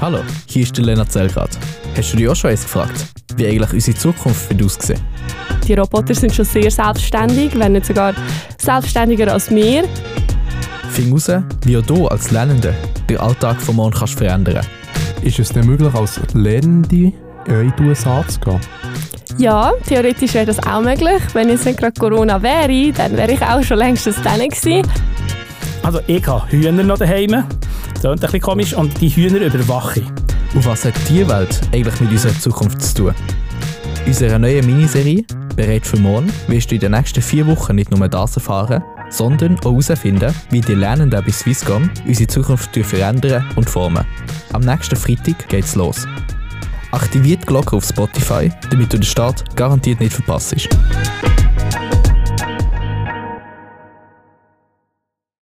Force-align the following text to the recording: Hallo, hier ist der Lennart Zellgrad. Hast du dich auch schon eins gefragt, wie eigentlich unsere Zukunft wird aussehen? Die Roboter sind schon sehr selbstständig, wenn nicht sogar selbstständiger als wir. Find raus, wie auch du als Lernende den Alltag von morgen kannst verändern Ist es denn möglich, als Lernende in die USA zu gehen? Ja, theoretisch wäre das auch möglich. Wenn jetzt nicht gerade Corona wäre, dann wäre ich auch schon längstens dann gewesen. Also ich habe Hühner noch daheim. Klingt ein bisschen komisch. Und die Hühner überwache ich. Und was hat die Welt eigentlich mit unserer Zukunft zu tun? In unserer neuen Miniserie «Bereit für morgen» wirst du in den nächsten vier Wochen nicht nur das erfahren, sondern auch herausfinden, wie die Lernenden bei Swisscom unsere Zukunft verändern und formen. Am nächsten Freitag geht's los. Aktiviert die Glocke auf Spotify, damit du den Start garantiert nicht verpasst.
Hallo, 0.00 0.20
hier 0.46 0.62
ist 0.62 0.74
der 0.78 0.86
Lennart 0.86 1.12
Zellgrad. 1.12 1.50
Hast 1.94 2.14
du 2.14 2.16
dich 2.16 2.26
auch 2.26 2.34
schon 2.34 2.48
eins 2.48 2.62
gefragt, 2.62 3.04
wie 3.36 3.46
eigentlich 3.46 3.70
unsere 3.74 3.94
Zukunft 3.98 4.48
wird 4.48 4.62
aussehen? 4.62 4.98
Die 5.68 5.74
Roboter 5.74 6.14
sind 6.14 6.34
schon 6.34 6.46
sehr 6.46 6.70
selbstständig, 6.70 7.50
wenn 7.58 7.72
nicht 7.72 7.84
sogar 7.84 8.14
selbstständiger 8.58 9.30
als 9.30 9.50
wir. 9.50 9.84
Find 10.88 11.12
raus, 11.12 11.42
wie 11.66 11.76
auch 11.76 11.82
du 11.82 12.08
als 12.08 12.30
Lernende 12.30 12.74
den 13.10 13.18
Alltag 13.18 13.60
von 13.60 13.76
morgen 13.76 13.94
kannst 13.94 14.14
verändern 14.14 14.64
Ist 15.20 15.38
es 15.38 15.50
denn 15.50 15.66
möglich, 15.66 15.92
als 15.92 16.18
Lernende 16.32 17.12
in 17.46 17.74
die 17.78 17.82
USA 17.82 18.26
zu 18.26 18.40
gehen? 18.40 18.60
Ja, 19.36 19.70
theoretisch 19.86 20.32
wäre 20.32 20.46
das 20.46 20.66
auch 20.66 20.80
möglich. 20.80 21.20
Wenn 21.34 21.50
jetzt 21.50 21.66
nicht 21.66 21.78
gerade 21.78 22.00
Corona 22.00 22.42
wäre, 22.42 22.90
dann 22.92 23.18
wäre 23.18 23.32
ich 23.32 23.42
auch 23.42 23.62
schon 23.62 23.76
längstens 23.76 24.16
dann 24.22 24.40
gewesen. 24.40 24.90
Also 25.82 26.00
ich 26.06 26.26
habe 26.26 26.50
Hühner 26.50 26.82
noch 26.84 26.96
daheim. 26.96 27.44
Klingt 28.00 28.14
ein 28.14 28.20
bisschen 28.20 28.40
komisch. 28.40 28.74
Und 28.74 28.98
die 29.00 29.10
Hühner 29.10 29.40
überwache 29.42 30.00
ich. 30.00 30.06
Und 30.54 30.64
was 30.64 30.86
hat 30.86 30.94
die 31.08 31.28
Welt 31.28 31.60
eigentlich 31.72 32.00
mit 32.00 32.10
unserer 32.10 32.38
Zukunft 32.38 32.80
zu 32.82 32.94
tun? 32.94 33.14
In 34.00 34.06
unserer 34.06 34.38
neuen 34.38 34.64
Miniserie 34.64 35.24
«Bereit 35.54 35.86
für 35.86 35.98
morgen» 35.98 36.32
wirst 36.48 36.70
du 36.70 36.76
in 36.76 36.80
den 36.80 36.92
nächsten 36.92 37.20
vier 37.20 37.46
Wochen 37.46 37.76
nicht 37.76 37.90
nur 37.90 38.08
das 38.08 38.36
erfahren, 38.36 38.82
sondern 39.10 39.58
auch 39.58 39.64
herausfinden, 39.72 40.34
wie 40.50 40.62
die 40.62 40.74
Lernenden 40.74 41.22
bei 41.22 41.30
Swisscom 41.30 41.90
unsere 42.06 42.26
Zukunft 42.26 42.74
verändern 42.74 43.44
und 43.56 43.68
formen. 43.68 44.06
Am 44.54 44.62
nächsten 44.62 44.96
Freitag 44.96 45.46
geht's 45.48 45.74
los. 45.74 46.06
Aktiviert 46.92 47.42
die 47.42 47.46
Glocke 47.46 47.76
auf 47.76 47.84
Spotify, 47.84 48.50
damit 48.70 48.92
du 48.92 48.96
den 48.96 49.02
Start 49.02 49.44
garantiert 49.56 50.00
nicht 50.00 50.14
verpasst. 50.14 50.56